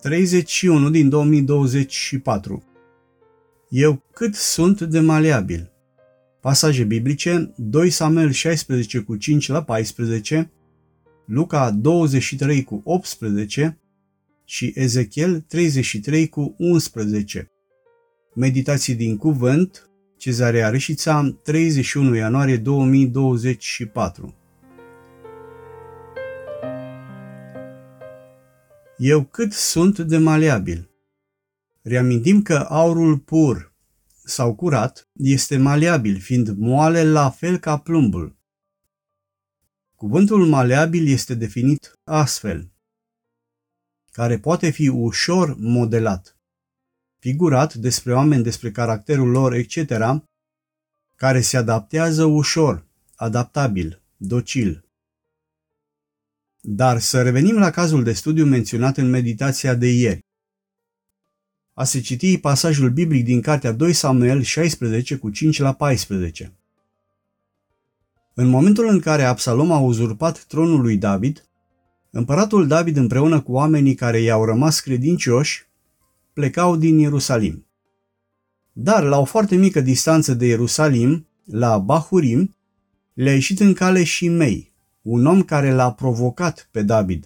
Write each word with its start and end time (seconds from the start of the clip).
31 0.00 0.90
din 0.90 1.08
2024 1.08 2.64
Eu 3.68 4.02
cât 4.12 4.34
sunt 4.34 4.80
de 4.80 5.00
maleabil? 5.00 5.72
Pasaje 6.40 6.84
biblice 6.84 7.54
2 7.56 7.90
Samuel 7.90 8.30
16 8.30 8.98
cu 8.98 9.16
5 9.16 9.48
la 9.48 9.62
14, 9.62 10.52
Luca 11.26 11.70
23 11.70 12.64
cu 12.64 12.80
18 12.84 13.78
și 14.44 14.72
Ezechiel 14.74 15.40
33 15.40 16.28
cu 16.28 16.54
11. 16.58 17.50
Meditații 18.34 18.94
din 18.94 19.16
cuvânt, 19.16 19.90
Cezarea 20.16 20.68
Reșița, 20.68 21.38
31 21.42 22.14
ianuarie 22.14 22.56
2024. 22.56 24.39
Eu 29.02 29.24
cât 29.24 29.52
sunt 29.52 29.98
de 29.98 30.18
maleabil? 30.18 30.90
Reamintim 31.82 32.42
că 32.42 32.66
aurul 32.68 33.18
pur 33.18 33.74
sau 34.24 34.54
curat 34.54 35.08
este 35.12 35.56
maleabil, 35.56 36.18
fiind 36.18 36.48
moale 36.48 37.04
la 37.04 37.30
fel 37.30 37.58
ca 37.58 37.78
plumbul. 37.78 38.36
Cuvântul 39.94 40.46
maleabil 40.46 41.08
este 41.08 41.34
definit 41.34 41.92
astfel, 42.04 42.70
care 44.10 44.38
poate 44.38 44.70
fi 44.70 44.88
ușor 44.88 45.56
modelat, 45.58 46.36
figurat 47.18 47.74
despre 47.74 48.14
oameni, 48.14 48.42
despre 48.42 48.70
caracterul 48.70 49.30
lor, 49.30 49.52
etc., 49.52 49.76
care 51.16 51.40
se 51.40 51.56
adaptează 51.56 52.24
ușor, 52.24 52.86
adaptabil, 53.16 54.02
docil. 54.16 54.89
Dar 56.60 56.98
să 56.98 57.22
revenim 57.22 57.58
la 57.58 57.70
cazul 57.70 58.02
de 58.02 58.12
studiu 58.12 58.44
menționat 58.44 58.96
în 58.96 59.10
meditația 59.10 59.74
de 59.74 59.86
ieri. 59.86 60.24
A 61.74 61.84
se 61.84 62.00
citi 62.00 62.38
pasajul 62.38 62.90
biblic 62.90 63.24
din 63.24 63.40
cartea 63.40 63.72
2 63.72 63.92
Samuel 63.92 64.42
16 64.42 65.16
cu 65.16 65.30
5 65.30 65.58
la 65.58 65.72
14. 65.72 66.54
În 68.34 68.48
momentul 68.48 68.88
în 68.88 69.00
care 69.00 69.22
Absalom 69.22 69.72
a 69.72 69.78
uzurpat 69.78 70.44
tronul 70.44 70.80
lui 70.80 70.96
David, 70.96 71.44
împăratul 72.10 72.66
David 72.66 72.96
împreună 72.96 73.40
cu 73.40 73.52
oamenii 73.52 73.94
care 73.94 74.20
i-au 74.20 74.44
rămas 74.44 74.80
credincioși 74.80 75.68
plecau 76.32 76.76
din 76.76 76.98
Ierusalim. 76.98 77.66
Dar 78.72 79.02
la 79.02 79.18
o 79.18 79.24
foarte 79.24 79.56
mică 79.56 79.80
distanță 79.80 80.34
de 80.34 80.46
Ierusalim, 80.46 81.28
la 81.44 81.78
Bahurim, 81.78 82.56
le-a 83.14 83.32
ieșit 83.32 83.60
în 83.60 83.72
cale 83.72 84.04
și 84.04 84.28
mei, 84.28 84.69
un 85.10 85.26
om 85.26 85.42
care 85.42 85.72
l-a 85.72 85.92
provocat 85.92 86.68
pe 86.70 86.82
David. 86.82 87.24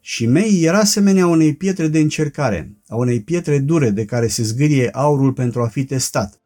Și 0.00 0.26
mei 0.26 0.62
era 0.62 0.78
asemenea 0.78 1.26
unei 1.26 1.54
pietre 1.54 1.88
de 1.88 1.98
încercare, 1.98 2.76
a 2.88 2.96
unei 2.96 3.22
pietre 3.22 3.58
dure 3.58 3.90
de 3.90 4.04
care 4.04 4.26
se 4.26 4.42
zgârie 4.42 4.90
aurul 4.90 5.32
pentru 5.32 5.62
a 5.62 5.68
fi 5.68 5.84
testat. 5.84 6.40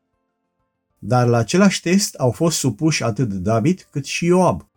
Dar 0.99 1.27
la 1.27 1.39
același 1.39 1.81
test 1.81 2.15
au 2.15 2.31
fost 2.31 2.59
supuși 2.59 3.03
atât 3.03 3.33
David 3.33 3.89
cât 3.91 4.05
și 4.05 4.25
Ioab. 4.25 4.69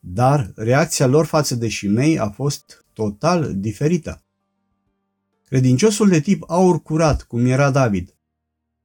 Dar 0.00 0.52
reacția 0.54 1.06
lor 1.06 1.26
față 1.26 1.54
de 1.54 1.68
Shimei 1.68 2.18
a 2.18 2.30
fost 2.30 2.84
total 2.92 3.52
diferită. 3.56 4.22
Credinciosul 5.48 6.08
de 6.08 6.20
tip 6.20 6.44
aur 6.46 6.82
curat, 6.82 7.22
cum 7.22 7.46
era 7.46 7.70
David, 7.70 8.14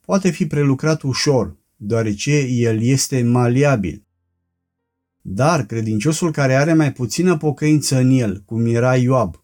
poate 0.05 0.29
fi 0.29 0.47
prelucrat 0.47 1.01
ușor, 1.01 1.57
deoarece 1.75 2.37
el 2.39 2.81
este 2.81 3.23
maliabil. 3.23 4.03
Dar 5.25 5.65
credinciosul 5.65 6.31
care 6.31 6.55
are 6.55 6.73
mai 6.73 6.93
puțină 6.93 7.37
pocăință 7.37 7.97
în 7.97 8.09
el, 8.09 8.41
cum 8.45 8.65
era 8.65 8.95
Ioab, 8.95 9.43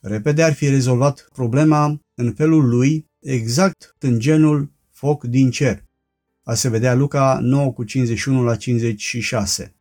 repede 0.00 0.42
ar 0.42 0.52
fi 0.52 0.68
rezolvat 0.68 1.28
problema 1.32 2.00
în 2.14 2.32
felul 2.32 2.68
lui, 2.68 3.06
exact 3.20 3.96
în 3.98 4.18
genul 4.18 4.72
foc 4.90 5.24
din 5.24 5.50
cer. 5.50 5.84
A 6.42 6.54
se 6.54 6.68
vedea 6.68 6.94
Luca 6.94 7.38
9 7.42 7.72
cu 7.72 7.84
51 7.84 8.42
la 8.42 8.56
56. 8.56 9.74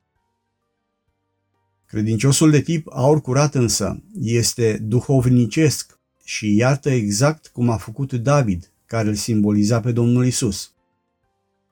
Credinciosul 1.85 2.51
de 2.51 2.61
tip 2.61 2.87
aur 2.91 3.21
curat 3.21 3.55
însă 3.55 4.03
este 4.19 4.77
duhovnicesc 4.77 5.99
și 6.23 6.55
iartă 6.55 6.89
exact 6.89 7.47
cum 7.47 7.69
a 7.69 7.77
făcut 7.77 8.13
David, 8.13 8.71
care 8.85 9.07
îl 9.07 9.15
simboliza 9.15 9.79
pe 9.79 9.91
Domnul 9.91 10.25
Isus. 10.25 10.73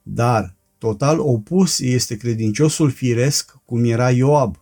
Dar 0.04 0.55
total 0.86 1.20
opus 1.20 1.80
este 1.80 2.18
credinciosul 2.18 2.92
firesc 2.92 3.58
cum 3.66 3.84
era 3.84 4.12
Ioab, 4.12 4.56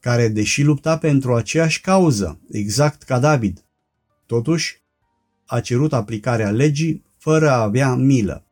care, 0.00 0.28
deși 0.28 0.62
lupta 0.62 0.98
pentru 0.98 1.34
aceeași 1.34 1.80
cauză, 1.80 2.40
exact 2.50 3.02
ca 3.02 3.18
David, 3.18 3.64
totuși 4.26 4.82
a 5.46 5.60
cerut 5.60 5.92
aplicarea 5.92 6.50
legii 6.50 7.04
fără 7.18 7.50
a 7.50 7.62
avea 7.62 7.94
milă. 7.94 8.46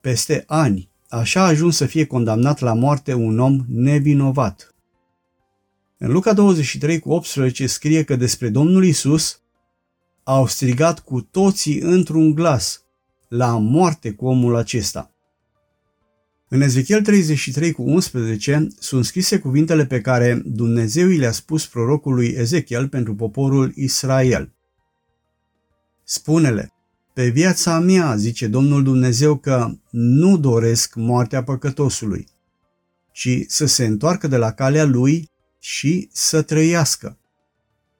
Peste 0.00 0.44
ani, 0.46 0.90
așa 1.08 1.40
a 1.40 1.46
ajuns 1.46 1.76
să 1.76 1.86
fie 1.86 2.04
condamnat 2.04 2.60
la 2.60 2.74
moarte 2.74 3.14
un 3.14 3.38
om 3.38 3.64
nevinovat. 3.68 4.74
În 5.98 6.12
Luca 6.12 6.32
23 6.32 6.98
cu 6.98 7.10
18 7.10 7.66
scrie 7.66 8.04
că 8.04 8.16
despre 8.16 8.48
Domnul 8.48 8.84
Isus 8.84 9.40
au 10.22 10.46
strigat 10.46 11.00
cu 11.00 11.20
toții 11.20 11.80
într-un 11.80 12.34
glas 12.34 12.82
la 13.28 13.58
moarte 13.58 14.12
cu 14.12 14.26
omul 14.26 14.56
acesta. 14.56 15.12
În 16.48 16.60
Ezechiel 16.60 17.02
33 17.02 17.72
cu 17.72 17.82
11 17.82 18.66
sunt 18.78 19.04
scrise 19.04 19.38
cuvintele 19.38 19.86
pe 19.86 20.00
care 20.00 20.42
Dumnezeu 20.44 21.08
i 21.08 21.16
le-a 21.16 21.32
spus 21.32 21.66
prorocului 21.66 22.26
Ezechiel 22.26 22.88
pentru 22.88 23.14
poporul 23.14 23.72
Israel. 23.74 24.52
Spune-le, 26.04 26.72
pe 27.14 27.28
viața 27.28 27.78
mea, 27.78 28.16
zice 28.16 28.46
Domnul 28.46 28.82
Dumnezeu, 28.82 29.36
că 29.36 29.70
nu 29.90 30.38
doresc 30.38 30.94
moartea 30.94 31.42
păcătosului, 31.42 32.26
ci 33.12 33.44
să 33.46 33.66
se 33.66 33.84
întoarcă 33.84 34.26
de 34.26 34.36
la 34.36 34.52
calea 34.52 34.84
lui 34.84 35.30
și 35.58 36.08
să 36.12 36.42
trăiască. 36.42 37.18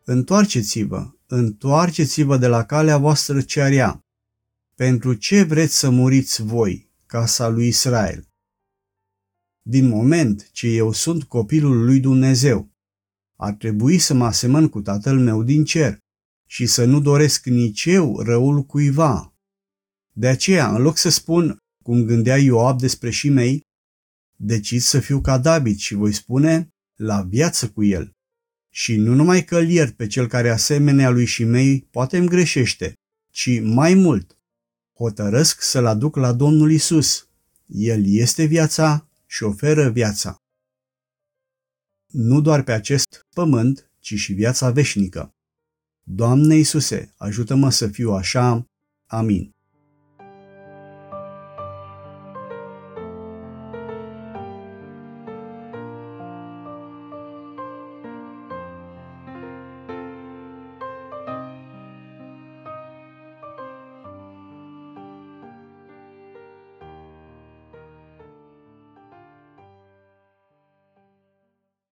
Întoarceți-vă, 0.05 1.11
întoarceți-vă 1.27 2.37
de 2.37 2.47
la 2.47 2.65
calea 2.65 2.97
voastră 2.97 3.41
cearea. 3.41 4.05
Pentru 4.85 5.15
ce 5.15 5.43
vreți 5.43 5.79
să 5.79 5.91
muriți 5.91 6.43
voi, 6.43 6.91
casa 7.07 7.49
lui 7.49 7.67
Israel? 7.67 8.29
Din 9.63 9.89
moment 9.89 10.51
ce 10.51 10.67
eu 10.67 10.93
sunt 10.93 11.25
copilul 11.25 11.85
lui 11.85 12.01
Dumnezeu, 12.01 12.71
ar 13.37 13.53
trebui 13.55 13.99
să 13.99 14.15
mă 14.15 14.25
asemăn 14.25 14.69
cu 14.69 14.81
tatăl 14.81 15.19
meu 15.21 15.43
din 15.43 15.65
cer 15.65 15.99
și 16.49 16.67
să 16.67 16.85
nu 16.85 17.01
doresc 17.01 17.47
nici 17.47 17.85
eu 17.85 18.21
răul 18.21 18.63
cuiva. 18.63 19.35
De 20.13 20.29
aceea, 20.29 20.75
în 20.75 20.83
loc 20.83 20.97
să 20.97 21.09
spun, 21.09 21.57
cum 21.85 22.05
gândea 22.05 22.37
Ioab 22.37 22.79
despre 22.79 23.11
și 23.11 23.29
mei, 23.29 23.61
decid 24.37 24.81
să 24.81 25.01
fiu 25.01 25.21
ca 25.21 25.39
David 25.39 25.79
și 25.79 25.95
voi 25.95 26.13
spune 26.13 26.69
la 26.95 27.23
viață 27.23 27.71
cu 27.71 27.85
el. 27.85 28.13
Și 28.73 28.97
nu 28.97 29.15
numai 29.15 29.45
că 29.45 29.57
îl 29.59 29.69
iert 29.69 29.97
pe 29.97 30.07
cel 30.07 30.29
care 30.29 30.51
asemenea 30.51 31.11
lui 31.11 31.25
și 31.25 31.45
mei 31.45 31.89
poate 31.91 32.17
îmi 32.17 32.29
greșește, 32.29 32.93
ci 33.31 33.61
mai 33.63 33.95
mult, 33.95 34.38
hotărăsc 34.99 35.61
să-l 35.61 35.87
aduc 35.87 36.17
la 36.17 36.33
Domnul 36.33 36.71
Isus. 36.71 37.29
El 37.67 38.03
este 38.07 38.45
viața 38.45 39.09
și 39.27 39.43
oferă 39.43 39.91
viața. 39.91 40.37
Nu 42.07 42.41
doar 42.41 42.63
pe 42.63 42.73
acest 42.73 43.27
pământ, 43.35 43.91
ci 43.99 44.15
și 44.15 44.33
viața 44.33 44.71
veșnică. 44.71 45.35
Doamne 46.03 46.55
Iisuse, 46.55 47.15
ajută-mă 47.17 47.71
să 47.71 47.89
fiu 47.89 48.11
așa. 48.13 48.65
Amin. 49.07 49.55